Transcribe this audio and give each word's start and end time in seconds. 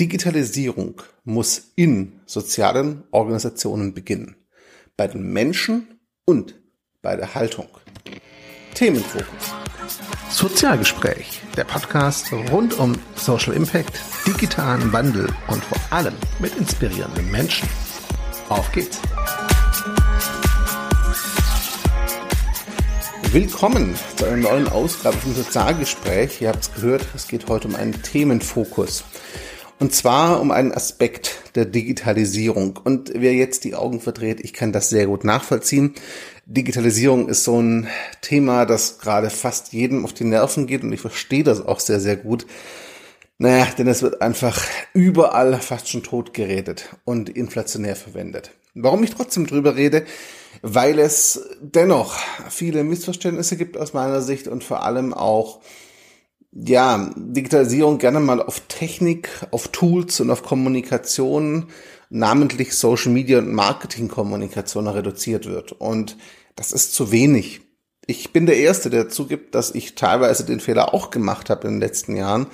Digitalisierung 0.00 1.02
muss 1.24 1.72
in 1.74 2.20
sozialen 2.24 3.02
Organisationen 3.10 3.94
beginnen. 3.94 4.36
Bei 4.96 5.08
den 5.08 5.32
Menschen 5.32 5.98
und 6.24 6.54
bei 7.02 7.16
der 7.16 7.34
Haltung. 7.34 7.66
Themenfokus. 8.74 9.26
Sozialgespräch, 10.30 11.40
der 11.56 11.64
Podcast 11.64 12.32
rund 12.52 12.78
um 12.78 12.94
Social 13.16 13.54
Impact, 13.54 14.00
digitalen 14.24 14.92
Wandel 14.92 15.34
und 15.48 15.64
vor 15.64 15.80
allem 15.90 16.14
mit 16.38 16.54
inspirierenden 16.56 17.28
Menschen. 17.32 17.68
Auf 18.48 18.70
geht's! 18.70 19.00
Willkommen 23.32 23.96
zu 24.16 24.26
einer 24.26 24.36
neuen 24.36 24.68
Ausgabe 24.68 25.16
vom 25.16 25.34
Sozialgespräch. 25.34 26.40
Ihr 26.40 26.50
habt 26.50 26.62
es 26.62 26.72
gehört, 26.72 27.04
es 27.14 27.26
geht 27.26 27.48
heute 27.48 27.66
um 27.66 27.74
einen 27.74 28.00
Themenfokus. 28.02 29.04
Und 29.80 29.94
zwar 29.94 30.40
um 30.40 30.50
einen 30.50 30.72
Aspekt 30.72 31.36
der 31.54 31.64
Digitalisierung. 31.64 32.78
Und 32.82 33.12
wer 33.14 33.34
jetzt 33.34 33.62
die 33.62 33.76
Augen 33.76 34.00
verdreht, 34.00 34.40
ich 34.40 34.52
kann 34.52 34.72
das 34.72 34.88
sehr 34.88 35.06
gut 35.06 35.22
nachvollziehen. 35.22 35.94
Digitalisierung 36.46 37.28
ist 37.28 37.44
so 37.44 37.60
ein 37.60 37.86
Thema, 38.20 38.66
das 38.66 38.98
gerade 38.98 39.30
fast 39.30 39.72
jedem 39.72 40.04
auf 40.04 40.12
die 40.12 40.24
Nerven 40.24 40.66
geht 40.66 40.82
und 40.82 40.92
ich 40.92 41.00
verstehe 41.00 41.44
das 41.44 41.60
auch 41.60 41.78
sehr, 41.78 42.00
sehr 42.00 42.16
gut. 42.16 42.46
Naja, 43.40 43.68
denn 43.78 43.86
es 43.86 44.02
wird 44.02 44.20
einfach 44.20 44.60
überall 44.94 45.60
fast 45.60 45.88
schon 45.88 46.02
tot 46.02 46.34
geredet 46.34 46.88
und 47.04 47.28
inflationär 47.28 47.94
verwendet. 47.94 48.50
Warum 48.74 49.04
ich 49.04 49.14
trotzdem 49.14 49.46
drüber 49.46 49.76
rede? 49.76 50.04
Weil 50.62 50.98
es 50.98 51.48
dennoch 51.60 52.16
viele 52.50 52.82
Missverständnisse 52.82 53.56
gibt 53.56 53.76
aus 53.76 53.92
meiner 53.92 54.22
Sicht 54.22 54.48
und 54.48 54.64
vor 54.64 54.82
allem 54.82 55.14
auch 55.14 55.60
ja, 56.52 57.10
Digitalisierung 57.16 57.98
gerne 57.98 58.20
mal 58.20 58.42
auf 58.42 58.60
Technik, 58.68 59.28
auf 59.50 59.68
Tools 59.68 60.20
und 60.20 60.30
auf 60.30 60.42
Kommunikation, 60.42 61.66
namentlich 62.10 62.74
Social 62.74 63.12
Media 63.12 63.38
und 63.38 63.52
Marketing-Kommunikation 63.52 64.88
reduziert 64.88 65.46
wird. 65.46 65.72
Und 65.72 66.16
das 66.56 66.72
ist 66.72 66.94
zu 66.94 67.12
wenig. 67.12 67.60
Ich 68.10 68.32
bin 68.32 68.46
der 68.46 68.56
Erste, 68.56 68.88
der 68.88 69.10
zugibt, 69.10 69.54
dass 69.54 69.74
ich 69.74 69.94
teilweise 69.94 70.42
den 70.42 70.60
Fehler 70.60 70.94
auch 70.94 71.10
gemacht 71.10 71.50
habe 71.50 71.68
in 71.68 71.74
den 71.74 71.80
letzten 71.80 72.16
Jahren 72.16 72.46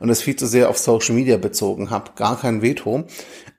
und 0.00 0.10
es 0.10 0.20
viel 0.20 0.36
zu 0.36 0.46
sehr 0.46 0.68
auf 0.68 0.76
Social 0.76 1.14
Media 1.14 1.38
bezogen 1.38 1.88
habe. 1.88 2.10
Gar 2.14 2.38
kein 2.38 2.60
Veto. 2.60 3.04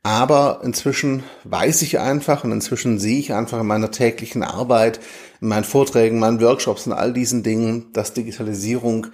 Aber 0.03 0.61
inzwischen 0.63 1.23
weiß 1.45 1.81
ich 1.81 1.97
einfach 1.97 2.43
und 2.43 2.51
inzwischen 2.51 2.99
sehe 2.99 3.17
ich 3.17 3.33
einfach 3.33 3.59
in 3.59 3.65
meiner 3.65 3.89
täglichen 3.89 4.43
Arbeit, 4.43 4.99
in 5.41 5.47
meinen 5.47 5.63
Vorträgen, 5.63 6.19
meinen 6.19 6.39
Workshops 6.39 6.85
und 6.85 6.93
all 6.93 7.13
diesen 7.13 7.41
Dingen, 7.41 7.91
dass 7.93 8.13
Digitalisierung 8.13 9.07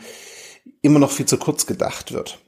immer 0.82 1.00
noch 1.00 1.12
viel 1.12 1.26
zu 1.26 1.38
kurz 1.38 1.66
gedacht 1.66 2.12
wird. 2.12 2.40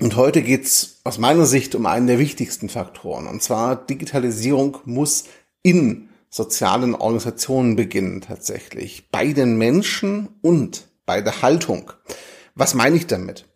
Und 0.00 0.16
heute 0.16 0.42
geht's 0.42 1.00
aus 1.04 1.18
meiner 1.18 1.46
Sicht 1.46 1.74
um 1.74 1.86
einen 1.86 2.06
der 2.06 2.18
wichtigsten 2.18 2.68
Faktoren. 2.68 3.26
Und 3.26 3.42
zwar 3.42 3.76
Digitalisierung 3.76 4.78
muss 4.84 5.24
in 5.62 6.10
sozialen 6.28 6.94
Organisationen 6.94 7.76
beginnen 7.76 8.20
tatsächlich. 8.20 9.08
Bei 9.10 9.32
den 9.32 9.56
Menschen 9.56 10.28
und 10.42 10.86
bei 11.06 11.22
der 11.22 11.40
Haltung. 11.40 11.92
Was 12.54 12.74
meine 12.74 12.96
ich 12.96 13.06
damit? 13.06 13.46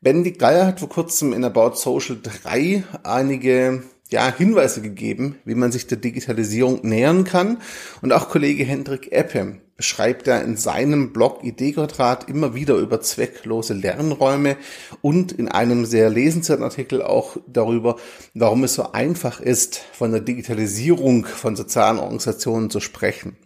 Benedikt 0.00 0.38
Geier 0.38 0.66
hat 0.66 0.80
vor 0.80 0.88
kurzem 0.88 1.32
in 1.32 1.44
About 1.44 1.74
Social 1.74 2.18
3 2.22 2.84
einige 3.02 3.82
ja, 4.10 4.32
Hinweise 4.36 4.82
gegeben, 4.82 5.36
wie 5.44 5.54
man 5.54 5.72
sich 5.72 5.86
der 5.86 5.98
Digitalisierung 5.98 6.80
nähern 6.82 7.24
kann. 7.24 7.58
Und 8.02 8.12
auch 8.12 8.28
Kollege 8.28 8.64
Hendrik 8.64 9.12
Eppe 9.12 9.60
schreibt 9.78 10.28
er 10.28 10.42
in 10.44 10.56
seinem 10.56 11.12
Blog 11.12 11.42
Ideequadrat 11.42 12.28
immer 12.28 12.54
wieder 12.54 12.74
über 12.74 13.00
zwecklose 13.00 13.74
Lernräume 13.74 14.56
und 15.00 15.32
in 15.32 15.48
einem 15.48 15.86
sehr 15.86 16.10
lesenswerten 16.10 16.64
Artikel 16.64 17.02
auch 17.02 17.36
darüber, 17.46 17.96
warum 18.34 18.64
es 18.64 18.74
so 18.74 18.92
einfach 18.92 19.40
ist, 19.40 19.80
von 19.92 20.12
der 20.12 20.20
Digitalisierung 20.20 21.24
von 21.24 21.56
sozialen 21.56 21.98
Organisationen 21.98 22.70
zu 22.70 22.80
sprechen. 22.80 23.36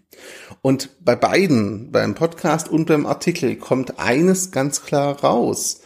Und 0.63 0.91
bei 1.05 1.17
beiden, 1.17 1.93
beim 1.93 2.15
Podcast 2.15 2.69
und 2.69 2.87
beim 2.87 3.07
Artikel, 3.07 3.57
kommt 3.57 3.99
eines 3.99 4.51
ganz 4.51 4.83
klar 4.83 5.21
raus. 5.21 5.83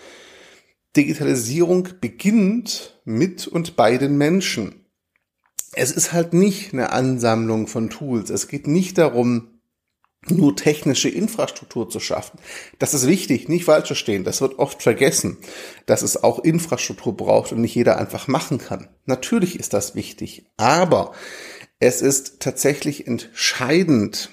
Digitalisierung 0.97 1.89
beginnt 2.01 3.01
mit 3.05 3.47
und 3.47 3.77
bei 3.77 3.99
den 3.99 4.17
Menschen. 4.17 4.87
Es 5.73 5.93
ist 5.93 6.13
halt 6.13 6.33
nicht 6.33 6.73
eine 6.73 6.93
Ansammlung 6.93 7.67
von 7.67 7.91
Tools. 7.91 8.31
Es 8.31 8.49
geht 8.49 8.67
nicht 8.67 8.99
darum, 8.99 9.59
nur 10.27 10.57
technische 10.57 11.09
Infrastruktur 11.09 11.89
zu 11.89 12.01
schaffen. 12.01 12.39
Das 12.79 12.95
ist 12.95 13.07
wichtig, 13.07 13.49
nicht 13.49 13.65
falsch 13.65 13.87
verstehen. 13.87 14.25
Das 14.25 14.41
wird 14.41 14.59
oft 14.59 14.83
vergessen, 14.83 15.39
dass 15.87 16.03
es 16.03 16.23
auch 16.23 16.41
Infrastruktur 16.41 17.17
braucht 17.17 17.53
und 17.53 17.61
nicht 17.61 17.75
jeder 17.75 17.99
einfach 17.99 18.29
machen 18.29 18.59
kann. 18.59 18.89
Natürlich 19.07 19.59
ist 19.59 19.73
das 19.73 19.95
wichtig, 19.95 20.47
aber 20.57 21.13
es 21.79 22.03
ist 22.03 22.41
tatsächlich 22.41 23.07
entscheidend, 23.07 24.31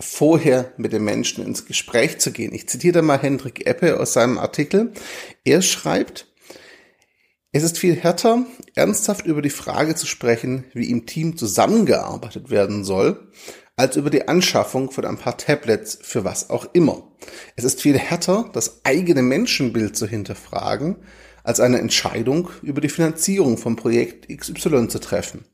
vorher 0.00 0.72
mit 0.76 0.92
den 0.92 1.04
Menschen 1.04 1.44
ins 1.44 1.66
Gespräch 1.66 2.18
zu 2.18 2.32
gehen. 2.32 2.52
Ich 2.52 2.68
zitiere 2.68 2.94
da 2.94 3.02
mal 3.02 3.18
Hendrik 3.18 3.66
Eppe 3.66 4.00
aus 4.00 4.12
seinem 4.12 4.38
Artikel. 4.38 4.92
Er 5.44 5.62
schreibt, 5.62 6.26
es 7.52 7.62
ist 7.62 7.78
viel 7.78 7.94
härter, 7.94 8.44
ernsthaft 8.74 9.26
über 9.26 9.40
die 9.40 9.50
Frage 9.50 9.94
zu 9.94 10.06
sprechen, 10.06 10.64
wie 10.72 10.90
im 10.90 11.06
Team 11.06 11.36
zusammengearbeitet 11.36 12.50
werden 12.50 12.82
soll, 12.82 13.30
als 13.76 13.94
über 13.94 14.10
die 14.10 14.26
Anschaffung 14.26 14.90
von 14.90 15.04
ein 15.04 15.18
paar 15.18 15.38
Tablets 15.38 15.98
für 16.02 16.24
was 16.24 16.50
auch 16.50 16.66
immer. 16.72 17.12
Es 17.54 17.62
ist 17.62 17.80
viel 17.80 17.96
härter, 17.96 18.50
das 18.52 18.84
eigene 18.84 19.22
Menschenbild 19.22 19.96
zu 19.96 20.08
hinterfragen, 20.08 20.96
als 21.44 21.60
eine 21.60 21.78
Entscheidung 21.78 22.50
über 22.62 22.80
die 22.80 22.88
Finanzierung 22.88 23.56
vom 23.56 23.76
Projekt 23.76 24.28
XY 24.28 24.88
zu 24.88 24.98
treffen. 24.98 25.44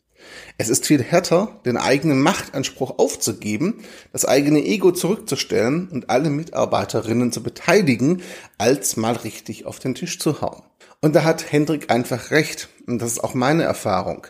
Es 0.59 0.69
ist 0.69 0.87
viel 0.87 1.03
härter, 1.03 1.61
den 1.65 1.77
eigenen 1.77 2.21
Machtanspruch 2.21 2.99
aufzugeben, 2.99 3.83
das 4.13 4.25
eigene 4.25 4.65
Ego 4.65 4.93
zurückzustellen 4.93 5.89
und 5.89 6.11
alle 6.11 6.31
Mitarbeiterinnen 6.31 7.33
zu 7.33 7.43
beteiligen, 7.43 8.23
als 8.59 8.97
mal 8.97 9.17
richtig 9.17 9.67
auf 9.67 9.79
den 9.79 9.95
Tisch 9.95 10.19
zu 10.19 10.41
hauen. 10.41 10.63
Und 11.01 11.17
da 11.17 11.25
hat 11.25 11.51
Hendrik 11.51 11.91
einfach 11.91 12.31
recht. 12.31 12.69
Und 12.87 13.01
das 13.01 13.13
ist 13.13 13.25
auch 13.25 13.35
meine 13.35 13.63
Erfahrung. 13.63 14.27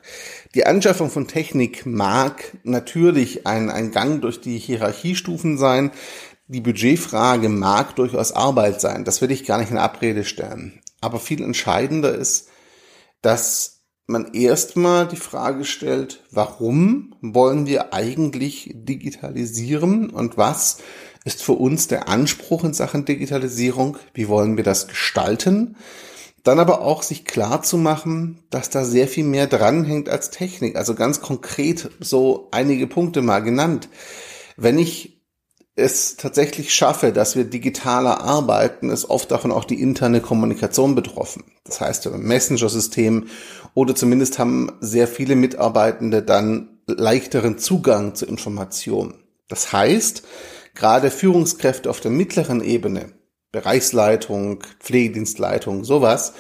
Die 0.55 0.67
Anschaffung 0.67 1.11
von 1.11 1.27
Technik 1.27 1.85
mag 1.87 2.57
natürlich 2.63 3.47
ein, 3.47 3.71
ein 3.71 3.91
Gang 3.91 4.21
durch 4.21 4.41
die 4.41 4.59
Hierarchiestufen 4.59 5.59
sein. 5.59 5.91
Die 6.47 6.61
Budgetfrage 6.61 7.49
mag 7.49 7.97
durchaus 7.97 8.33
Arbeit 8.33 8.81
sein. 8.81 9.05
Das 9.05 9.21
will 9.21 9.31
ich 9.31 9.47
gar 9.47 9.59
nicht 9.59 9.71
in 9.71 9.79
Abrede 9.79 10.25
stellen. 10.25 10.81
Aber 11.01 11.19
viel 11.19 11.43
entscheidender 11.43 12.15
ist, 12.15 12.49
dass 13.23 13.80
man 14.11 14.33
erstmal 14.35 15.07
die 15.07 15.17
Frage 15.17 15.65
stellt, 15.65 16.23
warum 16.31 17.15
wollen 17.21 17.67
wir 17.67 17.95
eigentlich 17.95 18.71
digitalisieren 18.75 20.11
und 20.11 20.37
was 20.37 20.79
ist 21.25 21.43
für 21.43 21.53
uns 21.53 21.87
der 21.89 22.09
Anspruch 22.09 22.65
in 22.65 22.75
Sachen 22.75 23.05
Digitalisierung? 23.05 23.99
Wie 24.13 24.29
wollen 24.29 24.57
wir 24.57 24.65
das 24.65 24.89
gestalten? 24.89 25.77
Dann 26.43 26.59
aber 26.59 26.81
auch 26.81 27.03
sich 27.03 27.25
klar 27.25 27.63
zu 27.63 27.77
machen, 27.77 28.43
dass 28.51 28.71
da 28.71 28.85
sehr 28.85 29.07
viel 29.07 29.25
mehr 29.25 29.47
dranhängt 29.47 30.09
als 30.09 30.31
Technik. 30.31 30.77
Also 30.77 30.95
ganz 30.95 31.21
konkret 31.21 31.91
so 32.01 32.49
einige 32.51 32.87
Punkte 32.87 33.21
mal 33.23 33.41
genannt. 33.41 33.89
Wenn 34.57 34.79
ich 34.79 35.20
es 35.81 36.17
tatsächlich 36.17 36.73
schaffe, 36.75 37.13
dass 37.13 37.37
wir 37.37 37.45
digitaler 37.45 38.21
arbeiten, 38.21 38.91
ist 38.91 39.11
oft 39.11 39.31
davon 39.31 39.51
auch 39.51 39.65
die 39.65 39.81
interne 39.81 40.21
Kommunikation 40.21 40.95
betroffen. 40.95 41.45
Das 41.65 41.81
heißt, 41.81 42.11
Messenger-System 42.11 43.27
oder 43.75 43.95
zumindest 43.95 44.39
haben 44.39 44.73
sehr 44.81 45.09
viele 45.09 45.37
Mitarbeitende 45.37 46.23
dann 46.23 46.81
leichteren 46.87 47.59
Zugang 47.59 48.15
zu 48.15 48.27
Informationen. 48.27 49.15
Das 49.49 49.73
heißt, 49.73 50.23
gerade 50.75 51.11
Führungskräfte 51.11 51.91
auf 51.91 52.01
der 52.01 52.11
mittleren 52.11 52.63
Ebene 52.63 53.13
Bereichsleitung, 53.53 54.63
Pflegedienstleitung, 54.79 55.85
sowas, 55.85 56.35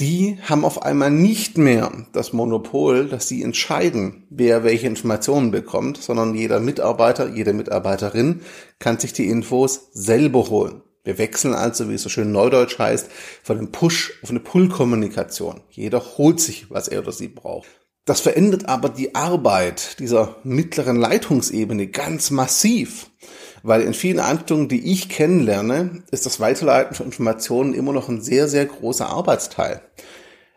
die 0.00 0.38
haben 0.42 0.64
auf 0.64 0.82
einmal 0.82 1.10
nicht 1.10 1.58
mehr 1.58 1.92
das 2.12 2.32
Monopol, 2.32 3.08
dass 3.08 3.28
sie 3.28 3.42
entscheiden, 3.42 4.26
wer 4.30 4.64
welche 4.64 4.86
Informationen 4.86 5.50
bekommt, 5.50 5.98
sondern 5.98 6.34
jeder 6.34 6.60
Mitarbeiter, 6.60 7.28
jede 7.28 7.52
Mitarbeiterin 7.52 8.40
kann 8.78 8.98
sich 8.98 9.12
die 9.12 9.28
Infos 9.28 9.88
selber 9.92 10.48
holen. 10.48 10.82
Wir 11.04 11.18
wechseln 11.18 11.54
also, 11.54 11.88
wie 11.88 11.94
es 11.94 12.02
so 12.02 12.08
schön 12.08 12.32
neudeutsch 12.32 12.78
heißt, 12.78 13.10
von 13.42 13.58
einem 13.58 13.72
Push 13.72 14.20
auf 14.22 14.30
eine 14.30 14.40
Pull-Kommunikation. 14.40 15.60
Jeder 15.68 16.00
holt 16.16 16.40
sich, 16.40 16.70
was 16.70 16.88
er 16.88 17.00
oder 17.00 17.12
sie 17.12 17.28
braucht. 17.28 17.68
Das 18.04 18.20
verändert 18.20 18.68
aber 18.68 18.88
die 18.88 19.14
Arbeit 19.14 19.98
dieser 20.00 20.36
mittleren 20.42 20.96
Leitungsebene 20.96 21.88
ganz 21.88 22.30
massiv. 22.30 23.10
Weil 23.62 23.82
in 23.82 23.94
vielen 23.94 24.20
Einrichtungen, 24.20 24.68
die 24.68 24.92
ich 24.92 25.08
kennenlerne, 25.08 26.02
ist 26.10 26.26
das 26.26 26.40
Weiterleiten 26.40 26.94
von 26.94 27.06
Informationen 27.06 27.74
immer 27.74 27.92
noch 27.92 28.08
ein 28.08 28.20
sehr, 28.20 28.48
sehr 28.48 28.66
großer 28.66 29.08
Arbeitsteil. 29.08 29.82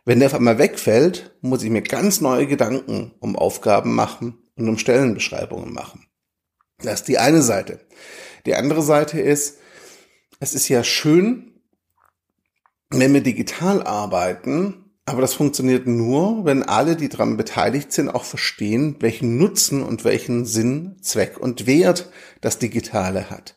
Wenn 0.05 0.19
der 0.19 0.27
auf 0.27 0.35
einmal 0.35 0.57
wegfällt, 0.57 1.35
muss 1.41 1.63
ich 1.63 1.69
mir 1.69 1.81
ganz 1.81 2.21
neue 2.21 2.47
Gedanken 2.47 3.13
um 3.19 3.35
Aufgaben 3.35 3.93
machen 3.93 4.37
und 4.55 4.69
um 4.69 4.77
Stellenbeschreibungen 4.77 5.73
machen. 5.73 6.07
Das 6.79 7.01
ist 7.01 7.07
die 7.07 7.17
eine 7.17 7.41
Seite. 7.41 7.79
Die 8.45 8.55
andere 8.55 8.81
Seite 8.81 9.19
ist, 9.19 9.59
es 10.39 10.53
ist 10.53 10.67
ja 10.69 10.83
schön, 10.83 11.59
wenn 12.89 13.13
wir 13.13 13.21
digital 13.21 13.81
arbeiten, 13.81 14.84
Aber 15.05 15.21
das 15.21 15.35
funktioniert 15.35 15.85
nur, 15.85 16.45
wenn 16.45 16.63
alle, 16.63 16.95
die 16.95 17.09
daran 17.09 17.37
beteiligt 17.37 17.93
sind, 17.93 18.09
auch 18.09 18.23
verstehen, 18.23 18.95
welchen 18.99 19.37
Nutzen 19.37 19.83
und 19.83 20.03
welchen 20.03 20.45
Sinn, 20.45 20.97
Zweck 21.01 21.37
und 21.37 21.67
Wert 21.67 22.09
das 22.41 22.57
Digitale 22.57 23.29
hat. 23.29 23.55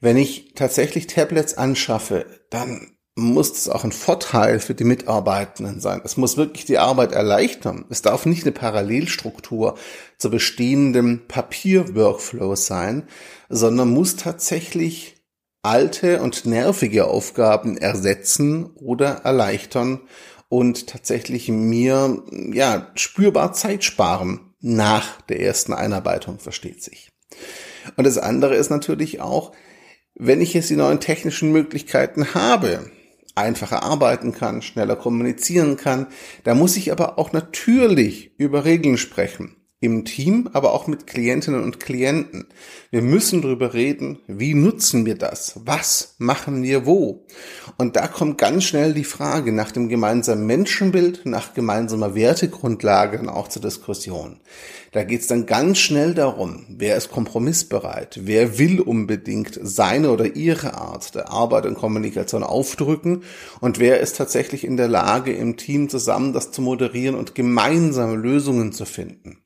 Wenn 0.00 0.16
ich 0.16 0.54
tatsächlich 0.54 1.06
Tablets 1.06 1.54
anschaffe, 1.54 2.26
dann 2.50 2.98
muss 3.14 3.50
es 3.52 3.68
auch 3.68 3.82
ein 3.82 3.92
Vorteil 3.92 4.60
für 4.60 4.74
die 4.74 4.84
Mitarbeitenden 4.84 5.80
sein. 5.80 6.00
Es 6.04 6.16
muss 6.16 6.36
wirklich 6.36 6.64
die 6.66 6.78
Arbeit 6.78 7.12
erleichtern. 7.12 7.84
Es 7.90 8.00
darf 8.00 8.26
nicht 8.26 8.44
eine 8.44 8.52
Parallelstruktur 8.52 9.76
zu 10.18 10.30
bestehendem 10.30 11.26
Papier-Workflow 11.26 12.54
sein, 12.54 13.08
sondern 13.48 13.90
muss 13.90 14.16
tatsächlich 14.16 15.16
alte 15.62 16.22
und 16.22 16.46
nervige 16.46 17.08
Aufgaben 17.08 17.76
ersetzen 17.76 18.66
oder 18.76 19.22
erleichtern 19.24 20.00
und 20.48 20.86
tatsächlich 20.86 21.48
mir 21.48 22.22
ja 22.52 22.90
spürbar 22.94 23.52
Zeit 23.52 23.84
sparen 23.84 24.54
nach 24.60 25.20
der 25.22 25.40
ersten 25.40 25.72
Einarbeitung, 25.72 26.38
versteht 26.38 26.82
sich. 26.82 27.10
Und 27.96 28.04
das 28.04 28.18
andere 28.18 28.56
ist 28.56 28.70
natürlich 28.70 29.20
auch, 29.20 29.52
wenn 30.14 30.40
ich 30.40 30.54
jetzt 30.54 30.70
die 30.70 30.76
neuen 30.76 31.00
technischen 31.00 31.52
Möglichkeiten 31.52 32.34
habe, 32.34 32.90
einfacher 33.34 33.84
arbeiten 33.84 34.32
kann, 34.32 34.62
schneller 34.62 34.96
kommunizieren 34.96 35.76
kann, 35.76 36.08
da 36.42 36.54
muss 36.54 36.76
ich 36.76 36.90
aber 36.90 37.18
auch 37.18 37.32
natürlich 37.32 38.32
über 38.36 38.64
Regeln 38.64 38.98
sprechen 38.98 39.57
im 39.80 40.04
Team, 40.04 40.50
aber 40.54 40.72
auch 40.72 40.88
mit 40.88 41.06
Klientinnen 41.06 41.62
und 41.62 41.78
Klienten. 41.78 42.48
Wir 42.90 43.00
müssen 43.00 43.42
darüber 43.42 43.74
reden, 43.74 44.18
wie 44.26 44.54
nutzen 44.54 45.06
wir 45.06 45.14
das? 45.14 45.60
Was 45.64 46.16
machen 46.18 46.64
wir 46.64 46.84
wo? 46.84 47.26
Und 47.76 47.94
da 47.94 48.08
kommt 48.08 48.38
ganz 48.38 48.64
schnell 48.64 48.92
die 48.92 49.04
Frage 49.04 49.52
nach 49.52 49.70
dem 49.70 49.88
gemeinsamen 49.88 50.46
Menschenbild, 50.46 51.26
nach 51.26 51.54
gemeinsamer 51.54 52.16
Wertegrundlage 52.16 53.18
dann 53.18 53.28
auch 53.28 53.46
zur 53.46 53.62
Diskussion. 53.62 54.40
Da 54.90 55.04
geht 55.04 55.20
es 55.20 55.28
dann 55.28 55.46
ganz 55.46 55.78
schnell 55.78 56.12
darum, 56.12 56.66
wer 56.70 56.96
ist 56.96 57.12
kompromissbereit, 57.12 58.20
wer 58.22 58.58
will 58.58 58.80
unbedingt 58.80 59.60
seine 59.62 60.10
oder 60.10 60.34
ihre 60.34 60.74
Art 60.74 61.14
der 61.14 61.30
Arbeit 61.30 61.66
und 61.66 61.74
Kommunikation 61.74 62.42
aufdrücken 62.42 63.22
und 63.60 63.78
wer 63.78 64.00
ist 64.00 64.16
tatsächlich 64.16 64.64
in 64.64 64.76
der 64.76 64.88
Lage, 64.88 65.32
im 65.32 65.56
Team 65.56 65.88
zusammen 65.88 66.32
das 66.32 66.50
zu 66.50 66.62
moderieren 66.62 67.14
und 67.14 67.36
gemeinsame 67.36 68.16
Lösungen 68.16 68.72
zu 68.72 68.84
finden. 68.84 69.38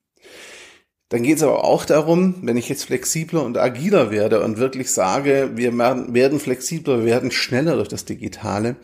Dann 1.13 1.25
geht 1.25 1.37
es 1.37 1.43
aber 1.43 1.63
auch 1.65 1.85
darum, 1.85 2.37
wenn 2.41 2.57
ich 2.57 2.71
jetzt 2.71 2.85
flexibler 2.87 3.45
und 3.45 3.59
agiler 3.59 4.11
werde 4.11 4.43
und 4.43 4.57
wirklich 4.57 4.91
sage, 4.91 5.51
wir 5.57 5.77
werden 5.77 6.41
flexibler, 6.41 7.01
wir 7.01 7.05
werden 7.05 7.31
schneller 7.31 7.75
durch 7.77 7.89
das 7.89 8.07
Digitale, 8.07 8.77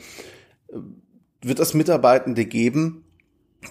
wird 1.40 1.58
es 1.58 1.72
Mitarbeitende 1.72 2.44
geben, 2.44 3.02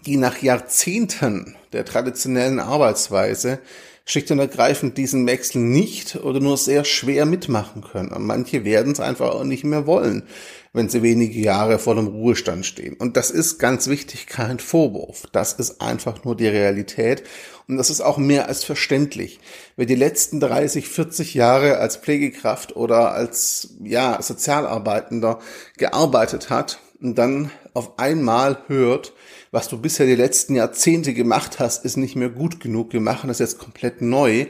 die 0.07 0.17
nach 0.17 0.41
Jahrzehnten 0.41 1.55
der 1.71 1.85
traditionellen 1.85 2.59
Arbeitsweise 2.59 3.59
schlicht 4.07 4.31
und 4.31 4.39
ergreifend 4.39 4.97
diesen 4.97 5.27
Wechsel 5.27 5.61
nicht 5.61 6.15
oder 6.15 6.39
nur 6.39 6.55
sehr 6.57 6.85
schwer 6.85 7.25
mitmachen 7.25 7.81
können. 7.81 8.13
Und 8.13 8.25
manche 8.25 8.63
werden 8.63 8.93
es 8.93 9.01
einfach 9.01 9.31
auch 9.31 9.43
nicht 9.43 9.65
mehr 9.65 9.85
wollen, 9.85 10.23
wenn 10.71 10.87
sie 10.87 11.03
wenige 11.03 11.39
Jahre 11.39 11.77
vor 11.77 11.95
dem 11.95 12.07
Ruhestand 12.07 12.65
stehen. 12.65 12.95
Und 12.95 13.17
das 13.17 13.31
ist 13.31 13.59
ganz 13.59 13.87
wichtig 13.87 14.25
kein 14.25 14.59
Vorwurf. 14.59 15.23
Das 15.33 15.53
ist 15.53 15.81
einfach 15.81 16.23
nur 16.23 16.37
die 16.37 16.47
Realität. 16.47 17.23
Und 17.67 17.75
das 17.75 17.89
ist 17.89 17.99
auch 17.99 18.17
mehr 18.17 18.47
als 18.47 18.63
verständlich. 18.63 19.41
Wer 19.75 19.85
die 19.85 19.95
letzten 19.95 20.39
30, 20.39 20.87
40 20.87 21.33
Jahre 21.33 21.79
als 21.79 21.97
Pflegekraft 21.97 22.77
oder 22.77 23.11
als, 23.11 23.75
ja, 23.83 24.21
Sozialarbeitender 24.21 25.39
gearbeitet 25.77 26.49
hat 26.49 26.79
und 27.01 27.17
dann 27.17 27.51
auf 27.73 27.99
einmal 27.99 28.59
hört, 28.67 29.13
was 29.51 29.69
du 29.69 29.79
bisher 29.79 30.05
die 30.05 30.15
letzten 30.15 30.55
Jahrzehnte 30.55 31.13
gemacht 31.13 31.59
hast, 31.59 31.85
ist 31.85 31.97
nicht 31.97 32.15
mehr 32.15 32.29
gut 32.29 32.59
genug, 32.59 32.93
wir 32.93 33.01
machen 33.01 33.27
das 33.27 33.39
jetzt 33.39 33.59
komplett 33.59 34.01
neu, 34.01 34.47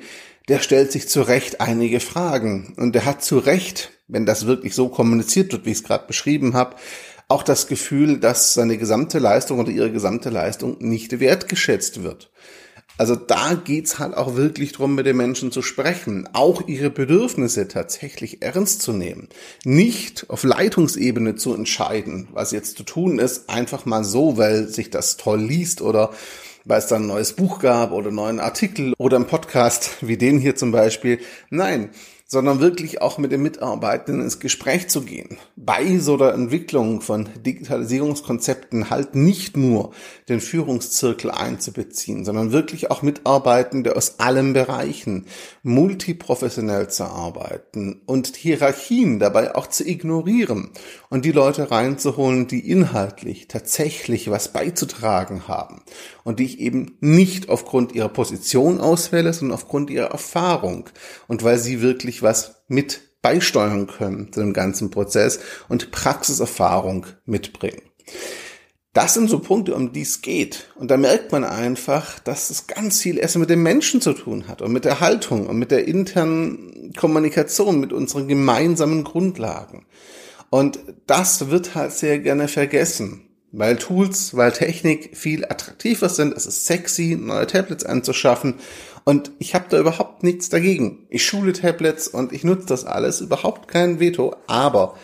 der 0.47 0.59
stellt 0.59 0.91
sich 0.91 1.09
zu 1.09 1.21
Recht 1.21 1.61
einige 1.61 1.99
Fragen. 1.99 2.73
Und 2.77 2.95
der 2.95 3.05
hat 3.05 3.23
zu 3.23 3.38
Recht, 3.38 3.91
wenn 4.07 4.25
das 4.25 4.47
wirklich 4.47 4.73
so 4.75 4.89
kommuniziert 4.89 5.51
wird, 5.51 5.65
wie 5.65 5.71
ich 5.71 5.77
es 5.77 5.83
gerade 5.83 6.07
beschrieben 6.07 6.53
habe, 6.53 6.75
auch 7.27 7.44
das 7.44 7.67
Gefühl, 7.67 8.19
dass 8.19 8.53
seine 8.53 8.77
gesamte 8.77 9.19
Leistung 9.19 9.59
oder 9.59 9.69
ihre 9.69 9.91
gesamte 9.91 10.29
Leistung 10.29 10.77
nicht 10.79 11.19
wertgeschätzt 11.19 12.03
wird. 12.03 12.31
Also 12.97 13.15
da 13.15 13.53
geht's 13.53 13.99
halt 13.99 14.15
auch 14.15 14.35
wirklich 14.35 14.71
drum, 14.71 14.95
mit 14.95 15.05
den 15.05 15.17
Menschen 15.17 15.51
zu 15.51 15.61
sprechen, 15.61 16.27
auch 16.33 16.67
ihre 16.67 16.89
Bedürfnisse 16.89 17.67
tatsächlich 17.67 18.41
ernst 18.41 18.81
zu 18.81 18.91
nehmen. 18.91 19.29
Nicht 19.63 20.29
auf 20.29 20.44
Leitungsebene 20.44 21.35
zu 21.35 21.53
entscheiden, 21.53 22.27
was 22.33 22.51
jetzt 22.51 22.77
zu 22.77 22.83
tun 22.83 23.19
ist, 23.19 23.49
einfach 23.49 23.85
mal 23.85 24.03
so, 24.03 24.38
weil 24.38 24.67
sich 24.67 24.89
das 24.89 25.17
toll 25.17 25.41
liest 25.41 25.81
oder 25.81 26.11
weil 26.65 26.79
es 26.79 26.88
dann 26.88 27.03
ein 27.03 27.07
neues 27.07 27.33
Buch 27.33 27.59
gab 27.59 27.91
oder 27.91 28.07
einen 28.07 28.15
neuen 28.15 28.39
Artikel 28.39 28.94
oder 28.97 29.17
einen 29.17 29.27
Podcast 29.27 29.97
wie 30.01 30.17
den 30.17 30.39
hier 30.39 30.55
zum 30.55 30.71
Beispiel. 30.71 31.19
Nein, 31.49 31.91
sondern 32.29 32.59
wirklich 32.59 33.01
auch 33.01 33.18
mit 33.18 33.31
den 33.31 33.41
Mitarbeitenden 33.41 34.21
ins 34.21 34.39
Gespräch 34.39 34.89
zu 34.89 35.01
gehen. 35.01 35.38
Bei 35.56 35.97
so 35.97 36.18
der 36.18 36.33
Entwicklung 36.33 37.00
von 37.00 37.29
Digitalisierungskonzepten 37.45 38.89
halt 38.89 39.15
nicht 39.15 39.56
nur 39.56 39.91
den 40.27 40.41
Führungszirkel 40.41 41.31
einzubeziehen, 41.31 42.25
sondern 42.25 42.51
wirklich 42.51 42.91
auch 42.91 43.01
Mitarbeitende 43.01 43.95
aus 43.95 44.19
allen 44.19 44.51
Bereichen 44.51 45.25
multiprofessionell 45.63 46.89
zu 46.89 47.06
arbeiten 47.06 48.01
und 48.06 48.35
Hierarchien 48.35 49.19
dabei 49.19 49.56
auch 49.56 49.68
zu 49.68 49.88
ignorieren 49.88 50.71
und 51.09 51.23
die 51.23 51.31
Leute 51.31 51.71
reinzuholen, 51.71 52.47
die 52.47 52.69
inhaltlich 52.69 53.47
tatsächlich 53.47 54.30
was 54.30 54.51
beizutragen 54.51 55.47
haben 55.47 55.81
und 56.25 56.39
die 56.39 56.45
ich 56.45 56.59
eben 56.59 56.97
nicht 57.00 57.47
aufgrund 57.47 57.94
ihrer 57.94 58.09
Position 58.09 58.81
auswähle, 58.81 59.31
sondern 59.31 59.56
aufgrund 59.56 59.89
ihrer 59.89 60.12
Erfahrung 60.12 60.89
und 61.27 61.45
weil 61.45 61.57
sie 61.57 61.81
wirklich 61.81 62.16
was 62.23 62.63
mit 62.67 63.01
beisteuern 63.21 63.87
können 63.87 64.31
zu 64.31 64.39
dem 64.39 64.53
ganzen 64.53 64.91
Prozess 64.91 65.39
und 65.69 65.91
Praxiserfahrung 65.91 67.05
mitbringen. 67.25 67.81
Das 68.93 69.13
sind 69.13 69.29
so 69.29 69.39
Punkte, 69.39 69.75
um 69.75 69.93
die 69.93 70.01
es 70.01 70.21
geht. 70.21 70.71
Und 70.75 70.89
da 70.89 70.97
merkt 70.97 71.31
man 71.31 71.43
einfach, 71.43 72.19
dass 72.19 72.49
es 72.49 72.65
ganz 72.65 73.01
viel 73.01 73.19
erst 73.19 73.37
mit 73.37 73.49
den 73.49 73.61
Menschen 73.61 74.01
zu 74.01 74.13
tun 74.13 74.47
hat 74.47 74.61
und 74.61 74.71
mit 74.71 74.85
der 74.85 74.99
Haltung 74.99 75.47
und 75.47 75.57
mit 75.57 75.69
der 75.69 75.87
internen 75.87 76.93
Kommunikation, 76.97 77.79
mit 77.79 77.93
unseren 77.93 78.27
gemeinsamen 78.27 79.03
Grundlagen. 79.03 79.85
Und 80.49 80.79
das 81.05 81.49
wird 81.49 81.75
halt 81.75 81.91
sehr 81.91 82.19
gerne 82.19 82.47
vergessen 82.47 83.27
weil 83.51 83.77
Tools, 83.77 84.35
weil 84.35 84.51
Technik 84.51 85.15
viel 85.15 85.45
attraktiver 85.45 86.09
sind. 86.09 86.35
Es 86.35 86.45
ist 86.45 86.65
sexy, 86.65 87.18
neue 87.19 87.47
Tablets 87.47 87.85
anzuschaffen. 87.85 88.56
Und 89.07 89.31
ich 89.40 89.56
habe 89.56 89.68
da 89.69 89.80
überhaupt 89.80 90.23
nichts 90.23 90.49
dagegen. 90.49 91.07
Ich 91.09 91.26
schule 91.26 91.54
Tablets 91.54 92.09
und 92.09 92.33
ich 92.33 92.44
nutze 92.44 92.66
das 92.66 92.83
alles, 92.83 93.21
überhaupt 93.21 93.69
kein 93.69 94.02
Veto. 94.02 94.35
Aber 94.47 94.97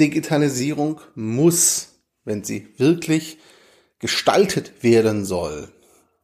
Digitalisierung 0.00 1.00
muss, 1.14 1.90
wenn 2.24 2.42
sie 2.42 2.66
wirklich 2.76 3.38
gestaltet 4.00 4.82
werden 4.82 5.24
soll, 5.24 5.68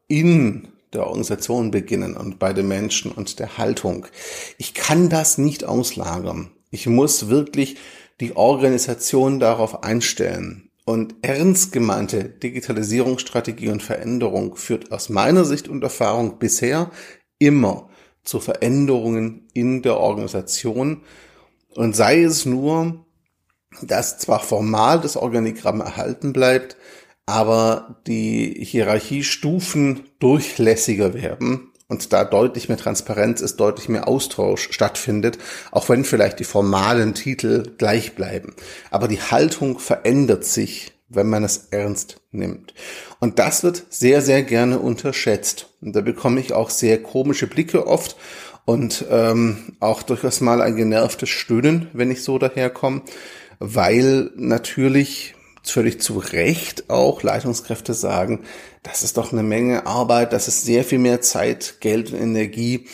in 0.08 0.66
der 0.92 1.06
Organisation 1.06 1.70
beginnen 1.70 2.16
und 2.16 2.40
bei 2.40 2.52
den 2.52 2.66
Menschen 2.66 3.12
und 3.12 3.38
der 3.38 3.56
Haltung. 3.56 4.08
Ich 4.58 4.74
kann 4.74 5.08
das 5.08 5.38
nicht 5.38 5.62
auslagern. 5.62 6.50
Ich 6.72 6.88
muss 6.88 7.28
wirklich 7.28 7.76
die 8.18 8.34
Organisation 8.34 9.38
darauf 9.38 9.84
einstellen. 9.84 10.71
Und 10.84 11.14
ernst 11.22 11.72
gemeinte 11.72 12.24
Digitalisierungsstrategie 12.24 13.68
und 13.68 13.82
Veränderung 13.82 14.56
führt 14.56 14.90
aus 14.90 15.08
meiner 15.08 15.44
Sicht 15.44 15.68
und 15.68 15.82
Erfahrung 15.82 16.38
bisher 16.38 16.90
immer 17.38 17.88
zu 18.24 18.40
Veränderungen 18.40 19.48
in 19.52 19.82
der 19.82 19.98
Organisation. 19.98 21.02
Und 21.74 21.94
sei 21.94 22.22
es 22.22 22.46
nur, 22.46 23.06
dass 23.80 24.18
zwar 24.18 24.40
formal 24.40 25.00
das 25.00 25.16
Organigramm 25.16 25.80
erhalten 25.80 26.32
bleibt, 26.32 26.76
aber 27.26 28.02
die 28.06 28.54
Hierarchiestufen 28.64 30.02
durchlässiger 30.18 31.14
werden 31.14 31.71
und 31.92 32.10
da 32.14 32.24
deutlich 32.24 32.70
mehr 32.70 32.78
Transparenz 32.78 33.42
ist, 33.42 33.60
deutlich 33.60 33.90
mehr 33.90 34.08
Austausch 34.08 34.68
stattfindet, 34.72 35.36
auch 35.70 35.90
wenn 35.90 36.06
vielleicht 36.06 36.40
die 36.40 36.44
formalen 36.44 37.12
Titel 37.12 37.74
gleich 37.76 38.14
bleiben. 38.14 38.54
Aber 38.90 39.08
die 39.08 39.20
Haltung 39.20 39.78
verändert 39.78 40.46
sich, 40.46 40.92
wenn 41.10 41.28
man 41.28 41.44
es 41.44 41.68
ernst 41.70 42.22
nimmt. 42.30 42.72
Und 43.20 43.38
das 43.38 43.62
wird 43.62 43.84
sehr, 43.90 44.22
sehr 44.22 44.42
gerne 44.42 44.78
unterschätzt. 44.78 45.68
Und 45.82 45.94
da 45.94 46.00
bekomme 46.00 46.40
ich 46.40 46.54
auch 46.54 46.70
sehr 46.70 47.02
komische 47.02 47.46
Blicke 47.46 47.86
oft 47.86 48.16
und 48.64 49.04
ähm, 49.10 49.76
auch 49.78 50.02
durchaus 50.02 50.40
mal 50.40 50.62
ein 50.62 50.76
genervtes 50.76 51.28
Stöhnen, 51.28 51.88
wenn 51.92 52.10
ich 52.10 52.24
so 52.24 52.38
daherkomme, 52.38 53.02
weil 53.58 54.30
natürlich 54.34 55.34
völlig 55.62 56.00
zu 56.00 56.18
Recht 56.18 56.90
auch 56.90 57.22
Leitungskräfte 57.22 57.94
sagen, 57.94 58.44
das 58.82 59.02
ist 59.02 59.16
doch 59.16 59.32
eine 59.32 59.42
Menge 59.42 59.86
Arbeit, 59.86 60.32
das 60.32 60.48
ist 60.48 60.64
sehr 60.64 60.84
viel 60.84 60.98
mehr 60.98 61.20
Zeit, 61.20 61.76
Geld 61.80 62.12
und 62.12 62.20
Energie 62.20 62.86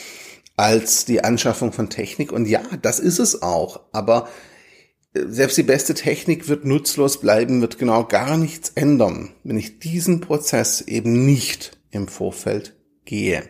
als 0.56 1.04
die 1.04 1.22
Anschaffung 1.22 1.72
von 1.72 1.88
Technik. 1.88 2.32
Und 2.32 2.46
ja, 2.46 2.62
das 2.82 2.98
ist 2.98 3.20
es 3.20 3.42
auch. 3.42 3.80
Aber 3.92 4.28
selbst 5.14 5.56
die 5.56 5.62
beste 5.62 5.94
Technik 5.94 6.48
wird 6.48 6.64
nutzlos 6.64 7.20
bleiben, 7.20 7.60
wird 7.60 7.78
genau 7.78 8.04
gar 8.04 8.37
nichts 8.37 8.72
ändern, 8.75 9.34
wenn 9.44 9.56
ich 9.56 9.78
diesen 9.78 10.20
Prozess 10.20 10.80
eben 10.82 11.25
nicht 11.25 11.78
im 11.90 12.08
Vorfeld 12.08 12.76
gehe. 13.04 13.48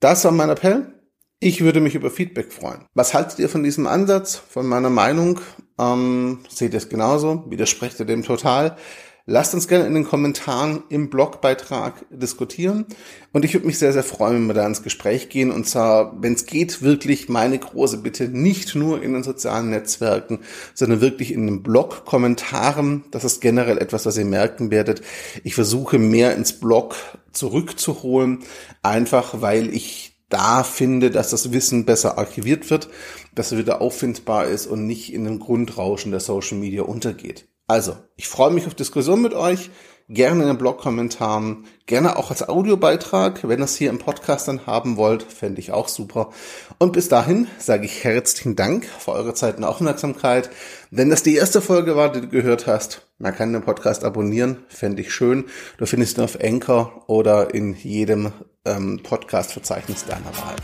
Das 0.00 0.24
war 0.24 0.32
mein 0.32 0.50
Appell. 0.50 0.99
Ich 1.42 1.62
würde 1.62 1.80
mich 1.80 1.94
über 1.94 2.10
Feedback 2.10 2.52
freuen. 2.52 2.84
Was 2.92 3.14
haltet 3.14 3.38
ihr 3.38 3.48
von 3.48 3.62
diesem 3.62 3.86
Ansatz, 3.86 4.36
von 4.36 4.66
meiner 4.66 4.90
Meinung? 4.90 5.40
Ähm, 5.78 6.40
seht 6.50 6.74
ihr 6.74 6.76
es 6.76 6.90
genauso? 6.90 7.46
Widersprecht 7.48 7.98
ihr 7.98 8.04
dem 8.04 8.22
total? 8.22 8.76
Lasst 9.24 9.54
uns 9.54 9.66
gerne 9.66 9.86
in 9.86 9.94
den 9.94 10.04
Kommentaren 10.04 10.82
im 10.90 11.08
Blogbeitrag 11.08 12.04
diskutieren. 12.10 12.84
Und 13.32 13.46
ich 13.46 13.54
würde 13.54 13.66
mich 13.66 13.78
sehr, 13.78 13.94
sehr 13.94 14.02
freuen, 14.02 14.34
wenn 14.34 14.46
wir 14.48 14.54
da 14.54 14.66
ins 14.66 14.82
Gespräch 14.82 15.30
gehen. 15.30 15.50
Und 15.50 15.66
zwar, 15.66 16.20
wenn 16.20 16.34
es 16.34 16.44
geht, 16.44 16.82
wirklich 16.82 17.30
meine 17.30 17.58
große 17.58 18.02
Bitte, 18.02 18.28
nicht 18.28 18.74
nur 18.74 19.02
in 19.02 19.14
den 19.14 19.22
sozialen 19.22 19.70
Netzwerken, 19.70 20.40
sondern 20.74 21.00
wirklich 21.00 21.32
in 21.32 21.46
den 21.46 21.62
Blog-Kommentaren. 21.62 23.04
Das 23.12 23.24
ist 23.24 23.40
generell 23.40 23.78
etwas, 23.78 24.04
was 24.04 24.18
ihr 24.18 24.26
merken 24.26 24.70
werdet. 24.70 25.00
Ich 25.42 25.54
versuche 25.54 25.98
mehr 25.98 26.36
ins 26.36 26.60
Blog 26.60 26.96
zurückzuholen, 27.32 28.40
einfach 28.82 29.40
weil 29.40 29.74
ich 29.74 30.09
da 30.30 30.62
finde, 30.62 31.10
dass 31.10 31.30
das 31.30 31.52
Wissen 31.52 31.84
besser 31.84 32.16
archiviert 32.16 32.70
wird, 32.70 32.88
dass 33.34 33.52
es 33.52 33.58
wieder 33.58 33.82
auffindbar 33.82 34.46
ist 34.46 34.66
und 34.66 34.86
nicht 34.86 35.12
in 35.12 35.24
dem 35.24 35.38
Grundrauschen 35.38 36.10
der 36.10 36.20
Social 36.20 36.56
Media 36.56 36.82
untergeht. 36.82 37.48
Also, 37.66 37.96
ich 38.16 38.26
freue 38.26 38.50
mich 38.50 38.66
auf 38.66 38.74
Diskussion 38.74 39.20
mit 39.20 39.34
euch 39.34 39.70
gerne 40.10 40.42
in 40.42 40.48
den 40.48 40.58
Blog-Kommentaren, 40.58 41.64
gerne 41.86 42.16
auch 42.16 42.30
als 42.30 42.46
Audiobeitrag. 42.48 43.48
Wenn 43.48 43.60
ihr 43.60 43.64
es 43.64 43.76
hier 43.76 43.90
im 43.90 43.98
Podcast 43.98 44.48
dann 44.48 44.66
haben 44.66 44.96
wollt, 44.96 45.22
fände 45.22 45.60
ich 45.60 45.72
auch 45.72 45.88
super. 45.88 46.30
Und 46.78 46.92
bis 46.92 47.08
dahin 47.08 47.46
sage 47.58 47.86
ich 47.86 48.04
herzlichen 48.04 48.56
Dank 48.56 48.84
für 48.84 49.12
eure 49.12 49.34
Zeit 49.34 49.56
und 49.56 49.64
Aufmerksamkeit. 49.64 50.50
Wenn 50.90 51.10
das 51.10 51.22
die 51.22 51.36
erste 51.36 51.60
Folge 51.60 51.94
war, 51.96 52.10
die 52.10 52.22
du 52.22 52.28
gehört 52.28 52.66
hast, 52.66 53.06
man 53.18 53.34
kann 53.34 53.52
den 53.52 53.62
Podcast 53.62 54.04
abonnieren, 54.04 54.58
fände 54.68 55.02
ich 55.02 55.14
schön. 55.14 55.44
Du 55.78 55.86
findest 55.86 56.18
ihn 56.18 56.24
auf 56.24 56.38
Anchor 56.42 57.04
oder 57.06 57.54
in 57.54 57.74
jedem 57.74 58.32
ähm, 58.64 59.00
Podcast-Verzeichnis 59.02 60.04
deiner 60.06 60.26
Wahl. 60.26 60.56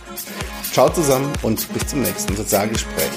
Ciao 0.73 0.89
zusammen 0.89 1.33
und 1.43 1.73
bis 1.73 1.87
zum 1.87 2.03
nächsten 2.03 2.35
Sozialgespräch. 2.35 3.11